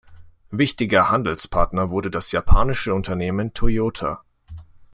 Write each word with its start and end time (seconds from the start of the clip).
Wichtiger 0.49 1.11
Handelspartner 1.11 1.91
wurde 1.91 2.09
das 2.09 2.31
japanische 2.31 2.95
Unternehmen 2.95 3.53
Toyota. 3.53 4.23